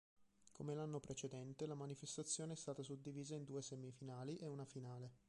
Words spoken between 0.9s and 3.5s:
precedente, la manifestazione è stata suddivisa in